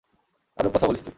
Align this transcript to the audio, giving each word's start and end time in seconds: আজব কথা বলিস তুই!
আজব 0.57 0.71
কথা 0.73 0.87
বলিস 0.87 1.01
তুই! 1.01 1.09